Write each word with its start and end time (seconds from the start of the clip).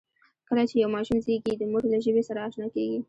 کله 0.47 0.63
چې 0.69 0.75
یو 0.81 0.89
ماشوم 0.95 1.17
زېږي، 1.25 1.53
د 1.57 1.61
مور 1.71 1.83
له 1.91 1.97
ژبې 2.05 2.23
سره 2.27 2.39
آشنا 2.47 2.67
کېږي. 2.73 2.99